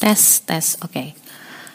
[0.00, 0.96] Tes, tes, oke.
[0.96, 1.12] Okay.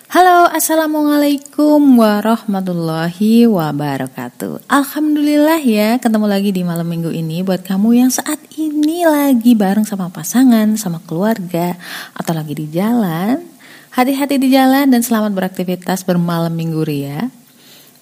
[0.10, 4.66] Halo, assalamualaikum warahmatullahi wabarakatuh.
[4.66, 9.86] Alhamdulillah ya, ketemu lagi di malam minggu ini buat kamu yang saat ini lagi bareng
[9.86, 11.78] sama pasangan, sama keluarga,
[12.18, 13.46] atau lagi di jalan.
[13.94, 17.30] Hati-hati di jalan dan selamat beraktivitas bermalam minggu ria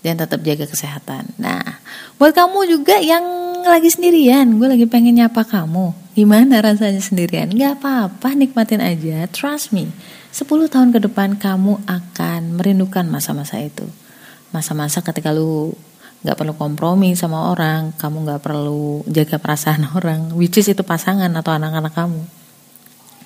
[0.08, 1.36] dan tetap jaga kesehatan.
[1.36, 1.84] Nah,
[2.16, 3.28] buat kamu juga yang
[3.68, 7.50] lagi sendirian, gue lagi pengen nyapa kamu Gimana rasanya sendirian?
[7.50, 9.25] Gak apa-apa, nikmatin aja.
[9.34, 9.89] Trust me,
[10.29, 13.89] 10 tahun ke depan kamu akan merindukan masa-masa itu.
[14.54, 15.74] Masa-masa ketika lu
[16.21, 21.33] gak perlu kompromi sama orang, kamu gak perlu jaga perasaan orang, which is itu pasangan
[21.33, 22.21] atau anak-anak kamu.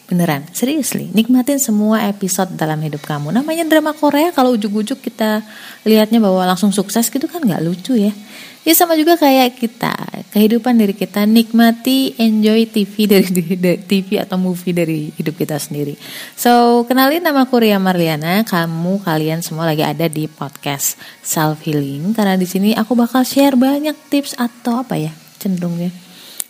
[0.08, 3.28] Beneran, seriously, nikmatin semua episode dalam hidup kamu.
[3.36, 5.44] Namanya drama Korea, kalau ujuk-ujuk kita
[5.84, 8.16] lihatnya bahwa langsung sukses gitu kan gak lucu ya.
[8.64, 9.96] Ya sama juga kayak kita,
[10.32, 13.28] kehidupan dari kita nikmati, enjoy TV dari,
[13.60, 16.00] dari TV atau movie dari hidup kita sendiri.
[16.40, 18.48] So, kenalin nama aku Ria Marliana.
[18.48, 23.60] Kamu kalian semua lagi ada di podcast Self Healing karena di sini aku bakal share
[23.60, 25.92] banyak tips atau apa ya cenderungnya.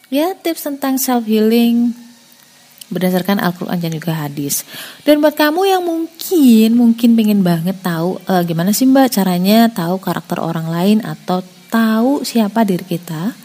[0.08, 1.92] Ya, tips tentang self healing,
[2.88, 4.64] berdasarkan Al-Quran dan juga hadis.
[5.04, 10.00] Dan buat kamu yang mungkin mungkin pengen banget tahu uh, gimana sih mbak caranya tahu
[10.00, 13.36] karakter orang lain atau tahu siapa diri kita,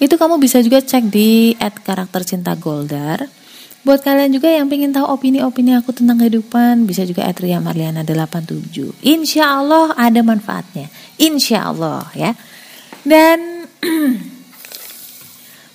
[0.00, 3.28] itu kamu bisa juga cek di at karakter cinta Goldar.
[3.86, 8.02] Buat kalian juga yang pengen tahu opini-opini aku tentang kehidupan, bisa juga at Ria Marliana
[8.02, 8.98] 87.
[9.06, 10.90] Insya Allah ada manfaatnya.
[11.22, 12.34] Insya Allah ya.
[13.06, 13.70] Dan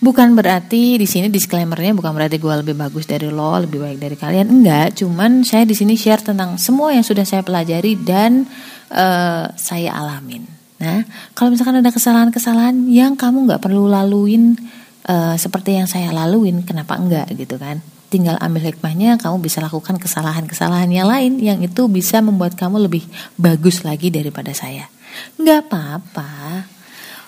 [0.02, 4.18] bukan berarti di sini disclaimernya bukan berarti gue lebih bagus dari lo, lebih baik dari
[4.18, 4.50] kalian.
[4.50, 8.50] Enggak, cuman saya di sini share tentang semua yang sudah saya pelajari dan
[8.90, 10.44] uh, saya alamin.
[10.82, 11.06] Nah,
[11.38, 14.58] kalau misalkan ada kesalahan-kesalahan yang kamu nggak perlu laluin
[15.06, 17.86] uh, seperti yang saya laluin, kenapa enggak gitu kan?
[18.10, 23.06] Tinggal ambil hikmahnya, kamu bisa lakukan kesalahan-kesalahan yang lain yang itu bisa membuat kamu lebih
[23.38, 24.90] bagus lagi daripada saya.
[25.38, 26.32] Nggak apa-apa.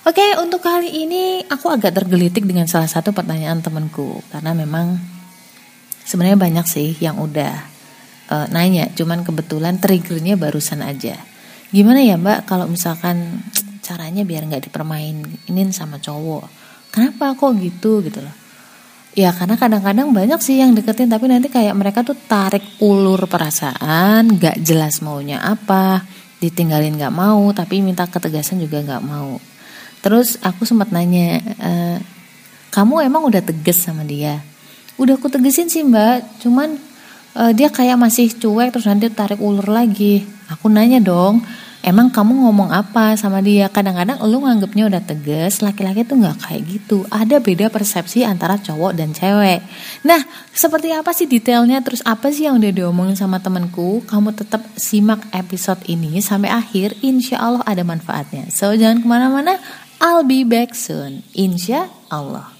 [0.04, 4.20] Oke, untuk kali ini aku agak tergelitik dengan salah satu pertanyaan temanku.
[4.28, 5.00] Karena memang
[6.04, 7.56] sebenarnya banyak sih yang udah
[8.28, 11.16] uh, nanya, cuman kebetulan triggernya barusan aja.
[11.72, 13.48] Gimana ya mbak kalau misalkan
[13.80, 16.52] caranya biar nggak dipermainin sama cowok?
[16.92, 18.36] Kenapa kok gitu gitu loh?
[19.16, 24.36] Ya karena kadang-kadang banyak sih yang deketin tapi nanti kayak mereka tuh tarik ulur perasaan
[24.36, 26.04] nggak jelas maunya apa
[26.44, 29.53] ditinggalin nggak mau tapi minta ketegasan juga nggak mau
[30.04, 31.72] terus aku sempat nanya e,
[32.74, 34.42] kamu emang udah tegas sama dia?
[34.98, 36.26] Udah aku tegesin sih mbak.
[36.42, 36.74] Cuman
[37.38, 40.26] uh, dia kayak masih cuek terus nanti tarik ulur lagi.
[40.50, 41.46] Aku nanya dong
[41.84, 43.68] emang kamu ngomong apa sama dia?
[43.68, 47.06] Kadang-kadang lu nganggapnya udah tegas laki-laki tuh nggak kayak gitu.
[47.12, 49.62] Ada beda persepsi antara cowok dan cewek.
[50.08, 51.84] Nah seperti apa sih detailnya?
[51.84, 56.98] Terus apa sih yang udah diomongin sama temenku kamu tetap simak episode ini sampai akhir.
[57.04, 58.50] Insya Allah ada manfaatnya.
[58.50, 59.60] So jangan ke mana-mana
[60.04, 62.52] I'll be back soon insya Allah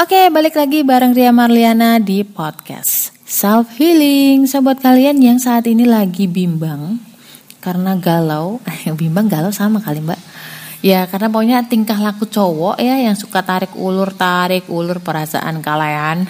[0.00, 4.48] Oke, balik lagi bareng Ria Marliana di podcast Self Healing.
[4.48, 6.96] Sobat kalian yang saat ini lagi bimbang
[7.60, 8.64] karena galau,
[9.00, 10.20] bimbang galau sama kali mbak.
[10.80, 16.24] Ya karena pokoknya tingkah laku cowok ya yang suka tarik ulur tarik ulur perasaan kalian.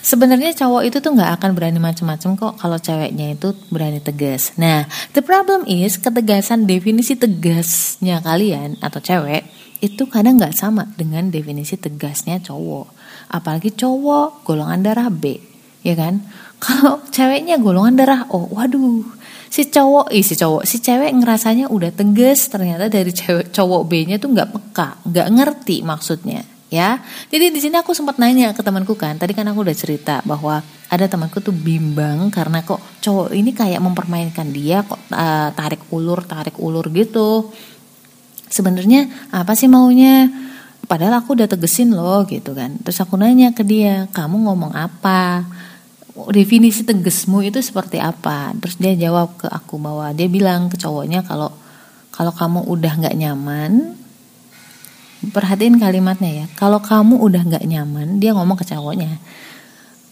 [0.00, 4.56] Sebenarnya cowok itu tuh nggak akan berani macam-macam kok kalau ceweknya itu berani tegas.
[4.56, 9.44] Nah, the problem is ketegasan definisi tegasnya kalian atau cewek
[9.84, 12.92] itu kadang nggak sama dengan definisi tegasnya cowok.
[13.28, 15.36] Apalagi cowok golongan darah B,
[15.84, 16.24] ya kan?
[16.64, 19.04] Kalau ceweknya golongan darah O, waduh,
[19.48, 24.20] si cowok, ih si cowok, si cewek ngerasanya udah tegas, ternyata dari cewek cowok B-nya
[24.20, 27.02] tuh nggak peka, nggak ngerti maksudnya, ya.
[27.28, 30.62] Jadi di sini aku sempat nanya ke temanku kan, tadi kan aku udah cerita bahwa
[30.90, 36.24] ada temanku tuh bimbang karena kok cowok ini kayak mempermainkan dia kok uh, tarik ulur
[36.24, 37.50] tarik ulur gitu.
[38.50, 40.26] Sebenarnya apa sih maunya?
[40.90, 42.74] Padahal aku udah tegesin loh gitu kan.
[42.82, 45.46] Terus aku nanya ke dia kamu ngomong apa?
[46.34, 48.50] Definisi tegesmu itu seperti apa?
[48.58, 51.54] Terus dia jawab ke aku bahwa dia bilang ke cowoknya kalau
[52.10, 53.99] kalau kamu udah nggak nyaman
[55.28, 59.20] perhatiin kalimatnya ya kalau kamu udah nggak nyaman dia ngomong ke cowoknya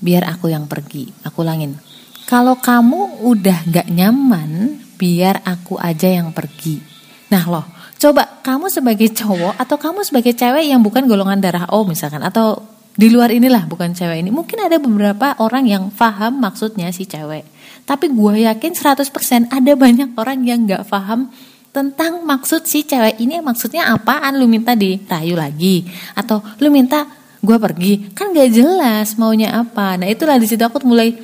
[0.04, 1.80] biar aku yang pergi aku ulangin
[2.28, 6.84] kalau kamu udah nggak nyaman biar aku aja yang pergi
[7.32, 11.82] nah loh Coba kamu sebagai cowok atau kamu sebagai cewek yang bukan golongan darah O
[11.82, 12.62] misalkan atau
[12.94, 14.30] di luar inilah bukan cewek ini.
[14.30, 17.42] Mungkin ada beberapa orang yang paham maksudnya si cewek.
[17.82, 21.34] Tapi gue yakin 100% ada banyak orang yang gak paham
[21.70, 24.40] tentang maksud si cewek ini maksudnya apaan?
[24.40, 25.84] Lu minta dirayu lagi
[26.16, 27.06] atau lu minta
[27.38, 28.12] gue pergi?
[28.16, 30.00] Kan gak jelas maunya apa.
[30.00, 31.14] Nah itulah di situ aku mulai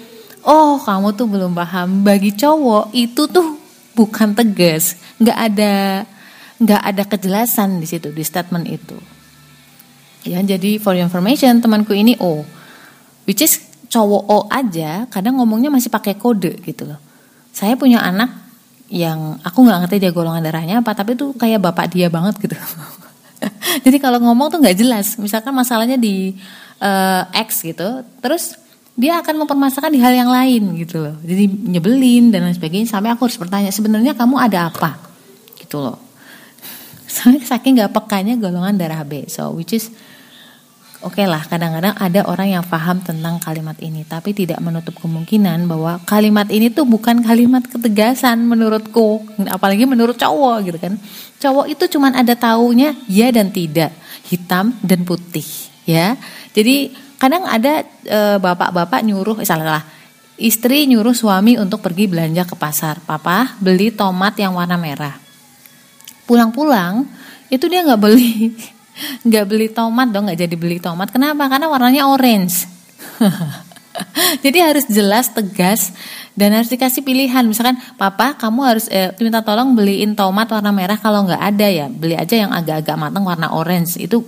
[0.45, 2.05] oh kamu tuh belum paham.
[2.05, 3.59] Bagi cowok itu tuh
[3.97, 4.99] bukan tegas.
[5.19, 5.75] Nggak ada
[6.55, 8.97] nggak ada kejelasan di situ di statement itu.
[10.25, 12.47] Ya jadi for your information temanku ini oh
[13.29, 13.61] which is
[13.93, 17.01] cowok O aja kadang ngomongnya masih pakai kode gitu loh.
[17.55, 18.44] Saya punya anak
[18.95, 22.55] yang aku nggak ngerti dia golongan darahnya apa tapi tuh kayak bapak dia banget gitu.
[23.85, 25.19] Jadi kalau ngomong tuh nggak jelas.
[25.19, 26.39] Misalkan masalahnya di
[26.79, 28.55] uh, X gitu terus
[28.95, 31.19] dia akan mempermasalahkan di hal yang lain gitu loh.
[31.27, 34.95] Jadi nyebelin dan lain sebagainya sampai aku harus bertanya sebenarnya kamu ada apa?
[35.59, 35.99] Gitu loh.
[37.51, 39.27] Saking nggak pekanya golongan darah B.
[39.27, 39.91] So which is
[41.05, 45.69] Oke okay lah, kadang-kadang ada orang yang paham tentang kalimat ini, tapi tidak menutup kemungkinan
[45.69, 49.21] bahwa kalimat ini tuh bukan kalimat ketegasan menurutku,
[49.53, 50.97] apalagi menurut cowok gitu kan.
[51.37, 53.93] Cowok itu cuma ada taunya ya dan tidak,
[54.33, 55.45] hitam dan putih,
[55.85, 56.17] ya.
[56.57, 59.85] Jadi kadang ada e, bapak-bapak nyuruh, eh, salah lah,
[60.41, 63.05] istri nyuruh suami untuk pergi belanja ke pasar.
[63.05, 65.21] Papa beli tomat yang warna merah.
[66.25, 67.05] Pulang-pulang
[67.53, 68.57] itu dia nggak beli
[69.27, 71.11] nggak beli tomat dong nggak jadi beli tomat.
[71.11, 71.51] Kenapa?
[71.51, 72.67] Karena warnanya orange.
[74.45, 75.95] Jadi harus jelas tegas
[76.35, 77.47] dan harus dikasih pilihan.
[77.47, 80.99] Misalkan papa kamu harus eh, minta tolong beliin tomat warna merah.
[80.99, 84.03] Kalau nggak ada ya beli aja yang agak-agak matang warna orange.
[84.03, 84.27] Itu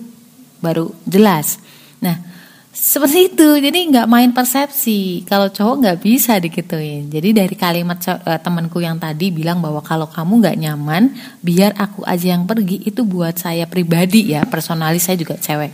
[0.62, 1.58] baru jelas.
[1.98, 2.35] Nah
[2.76, 3.48] seperti itu.
[3.56, 5.24] Jadi nggak main persepsi.
[5.24, 10.04] Kalau cowok nggak bisa dikituin jadi dari kalimat uh, temanku yang tadi bilang bahwa kalau
[10.04, 11.02] kamu nggak nyaman
[11.40, 12.84] biar aku aja yang pergi.
[12.84, 14.44] Itu buat saya pribadi ya.
[14.44, 15.72] Personalis saya juga cewek.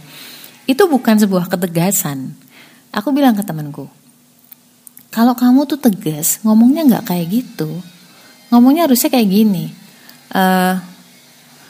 [0.70, 2.38] Itu bukan sebuah ketegasan.
[2.94, 3.90] Aku bilang ke temanku
[5.12, 7.68] kalau kamu tuh tegas ngomongnya nggak kayak gitu.
[8.48, 9.68] Ngomongnya harusnya kayak gini.
[10.32, 10.80] Uh,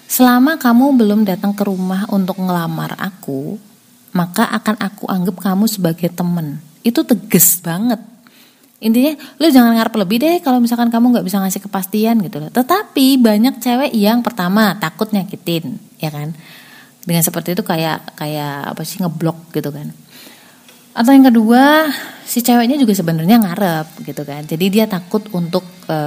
[0.06, 3.58] selama kamu belum datang ke rumah untuk ngelamar aku
[4.12, 6.60] maka akan aku anggap kamu sebagai temen.
[6.84, 8.00] Itu tegas banget.
[8.82, 12.50] Intinya lu jangan ngarep lebih deh kalau misalkan kamu nggak bisa ngasih kepastian gitu loh.
[12.50, 16.34] Tetapi banyak cewek yang pertama takut nyakitin, ya kan?
[17.02, 19.94] Dengan seperti itu kayak kayak apa sih ngeblok gitu kan.
[20.92, 21.88] Atau yang kedua,
[22.26, 24.44] si ceweknya juga sebenarnya ngarep gitu kan.
[24.44, 25.98] Jadi dia takut untuk e,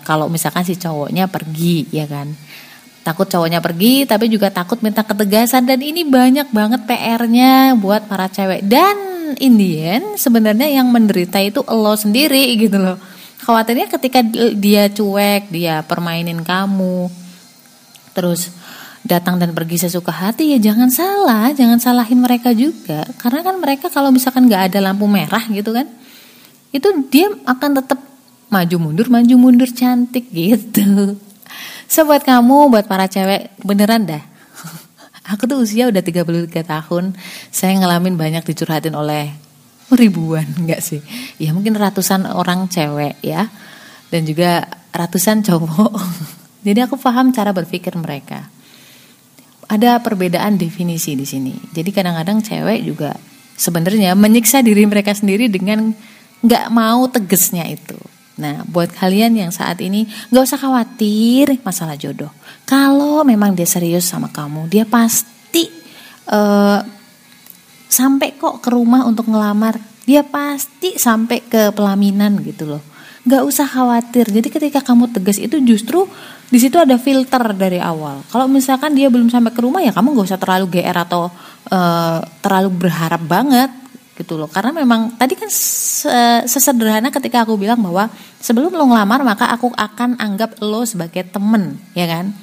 [0.00, 2.30] kalau misalkan si cowoknya pergi, ya kan
[3.00, 5.66] takut cowoknya pergi tapi juga takut minta ketegasan.
[5.66, 8.64] Dan ini banyak banget PR-nya buat para cewek.
[8.66, 8.96] Dan
[9.38, 12.98] Indian sebenarnya yang menderita itu lo sendiri gitu loh.
[13.40, 14.20] Khawatirnya ketika
[14.56, 17.08] dia cuek dia permainin kamu
[18.12, 18.52] terus
[19.00, 23.06] datang dan pergi sesuka hati ya jangan salah jangan salahin mereka juga.
[23.16, 25.88] Karena kan mereka kalau misalkan nggak ada lampu merah gitu kan
[26.70, 27.98] itu dia akan tetap
[28.50, 31.18] maju mundur maju mundur cantik gitu
[31.90, 34.22] So buat kamu, buat para cewek, beneran dah.
[35.34, 37.18] Aku tuh usia udah 33 tahun,
[37.50, 39.34] saya ngalamin banyak dicurhatin oleh
[39.90, 41.02] ribuan, enggak sih?
[41.42, 43.50] Ya mungkin ratusan orang cewek ya.
[44.06, 45.98] Dan juga ratusan cowok.
[46.66, 48.46] Jadi aku paham cara berpikir mereka.
[49.66, 51.58] Ada perbedaan definisi di sini.
[51.74, 53.18] Jadi kadang-kadang cewek juga
[53.58, 55.90] sebenarnya menyiksa diri mereka sendiri dengan
[56.42, 57.98] nggak mau tegesnya itu.
[58.40, 62.32] Nah, buat kalian yang saat ini gak usah khawatir masalah jodoh.
[62.64, 65.68] Kalau memang dia serius sama kamu, dia pasti
[66.32, 66.80] uh,
[67.86, 69.76] sampai kok ke rumah untuk ngelamar.
[70.08, 72.82] Dia pasti sampai ke pelaminan gitu loh.
[73.28, 74.32] Gak usah khawatir.
[74.32, 76.08] Jadi ketika kamu tegas itu justru
[76.48, 78.24] di situ ada filter dari awal.
[78.32, 81.28] Kalau misalkan dia belum sampai ke rumah ya kamu gak usah terlalu GR atau
[81.68, 83.70] uh, terlalu berharap banget
[84.20, 84.46] gitu loh.
[84.52, 85.48] Karena memang tadi kan
[86.44, 91.80] sesederhana ketika aku bilang bahwa sebelum lo ngelamar maka aku akan anggap lo sebagai temen
[91.96, 92.36] ya kan?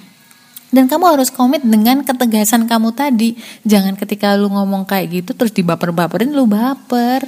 [0.68, 3.40] Dan kamu harus komit dengan ketegasan kamu tadi.
[3.64, 7.24] Jangan ketika lu ngomong kayak gitu terus dibaper-baperin lu baper.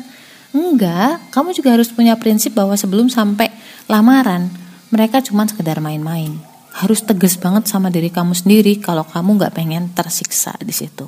[0.49, 3.53] Enggak kamu juga harus punya prinsip bahwa sebelum sampai
[3.85, 4.49] lamaran
[4.89, 6.35] mereka cuma sekedar main-main.
[6.73, 11.05] Harus tegas banget sama diri kamu sendiri kalau kamu nggak pengen tersiksa di situ.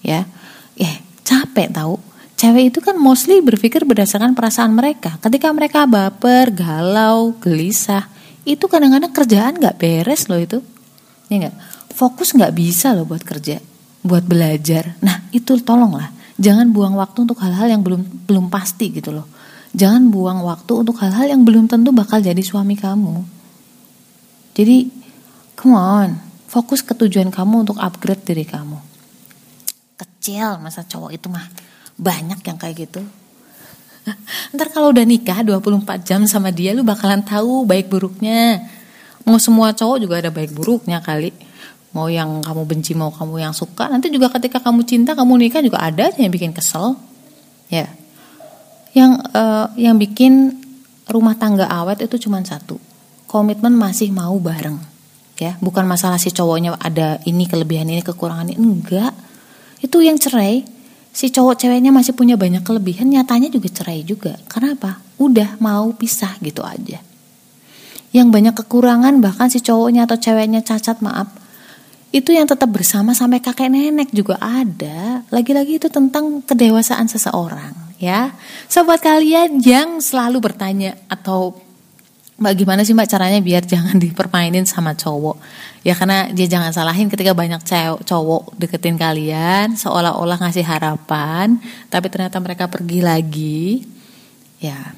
[0.00, 0.24] Ya.
[0.78, 2.00] Eh capek tahu
[2.40, 5.20] Cewek itu kan mostly berpikir berdasarkan perasaan mereka.
[5.20, 8.08] Ketika mereka baper, galau, gelisah,
[8.48, 10.64] itu kadang-kadang kerjaan nggak beres loh itu.
[11.28, 11.56] Ya nggak,
[11.92, 13.60] fokus nggak bisa loh buat kerja,
[14.00, 14.96] buat belajar.
[15.04, 16.08] Nah itu tolonglah,
[16.40, 19.28] jangan buang waktu untuk hal-hal yang belum belum pasti gitu loh.
[19.76, 23.20] Jangan buang waktu untuk hal-hal yang belum tentu bakal jadi suami kamu.
[24.56, 24.88] Jadi,
[25.60, 26.16] come on,
[26.48, 28.80] fokus ke tujuan kamu untuk upgrade diri kamu.
[30.00, 31.44] Kecil masa cowok itu mah
[32.00, 33.04] banyak yang kayak gitu.
[34.56, 38.64] Ntar kalau udah nikah 24 jam sama dia lu bakalan tahu baik buruknya.
[39.20, 41.30] mau semua cowok juga ada baik buruknya kali.
[41.92, 43.86] Mau yang kamu benci mau kamu yang suka.
[43.92, 46.96] Nanti juga ketika kamu cinta kamu nikah juga ada yang bikin kesel.
[47.68, 47.92] Ya.
[48.96, 50.56] Yang uh, yang bikin
[51.06, 52.80] rumah tangga awet itu cuma satu.
[53.28, 54.80] Komitmen masih mau bareng.
[55.36, 58.58] Ya bukan masalah si cowoknya ada ini kelebihan ini kekurangan ini.
[58.58, 59.12] Enggak.
[59.84, 60.79] Itu yang cerai
[61.10, 65.90] si cowok ceweknya masih punya banyak kelebihan nyatanya juga cerai juga karena apa udah mau
[65.94, 67.02] pisah gitu aja
[68.10, 71.40] yang banyak kekurangan bahkan si cowoknya atau ceweknya cacat maaf
[72.10, 75.22] itu yang tetap bersama sampai kakek nenek juga ada.
[75.30, 77.70] Lagi-lagi itu tentang kedewasaan seseorang,
[78.02, 78.34] ya.
[78.66, 81.54] Sobat kalian yang selalu bertanya atau
[82.40, 85.36] bagaimana sih mbak caranya biar jangan dipermainin sama cowok?
[85.84, 91.60] Ya karena dia jangan salahin ketika banyak cewek cowok deketin kalian seolah-olah ngasih harapan
[91.92, 93.84] tapi ternyata mereka pergi lagi.
[94.58, 94.96] Ya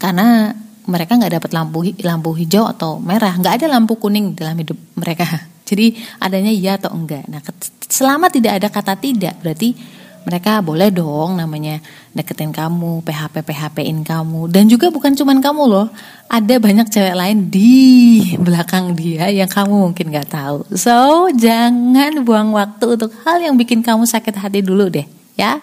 [0.00, 0.56] karena
[0.88, 3.36] mereka nggak dapat lampu lampu hijau atau merah.
[3.38, 5.28] Nggak ada lampu kuning dalam hidup mereka.
[5.68, 7.28] Jadi adanya iya atau enggak.
[7.30, 7.38] Nah,
[7.86, 9.38] selama tidak ada kata tidak.
[9.38, 9.78] Berarti
[10.22, 11.82] mereka boleh dong namanya
[12.14, 14.48] deketin kamu, PHP PHP-in kamu.
[14.50, 15.86] Dan juga bukan cuman kamu loh,
[16.30, 20.58] ada banyak cewek lain di belakang dia yang kamu mungkin nggak tahu.
[20.78, 25.58] So, jangan buang waktu untuk hal yang bikin kamu sakit hati dulu deh, ya.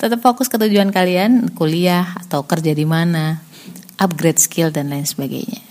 [0.00, 3.38] Tetap fokus ke tujuan kalian, kuliah atau kerja di mana,
[4.02, 5.62] upgrade skill dan lain sebagainya.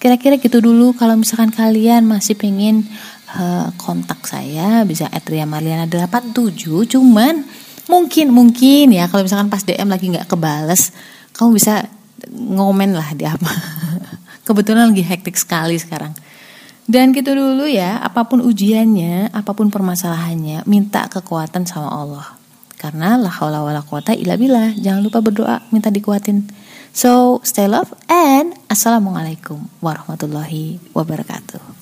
[0.00, 2.88] Kira-kira gitu dulu kalau misalkan kalian masih pengen
[3.36, 6.56] uh, kontak saya bisa Adria Marliana 87
[6.96, 7.44] cuman
[7.86, 10.92] mungkin mungkin ya kalau misalkan pas DM lagi nggak kebales
[11.32, 11.88] kamu bisa
[12.28, 13.48] ngomen lah di apa.
[14.46, 16.12] Kebetulan lagi hektik sekali sekarang.
[16.90, 22.26] Dan gitu dulu ya apa pun ujiannya apa pun permasalahannya minta kekuatan sama Allah.
[22.80, 24.74] Karena la haula wala quwata illa billah.
[24.74, 26.50] Jangan lupa berdoa minta dikuatin.
[26.90, 31.79] So stay love and assalamualaikum warahmatullahi wabarakatuh